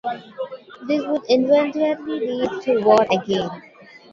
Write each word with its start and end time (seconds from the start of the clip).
This 0.87 1.05
would 1.05 1.21
inevitably 1.29 2.19
lead 2.25 2.59
to 2.63 2.79
war 2.81 3.05
again. 3.11 3.51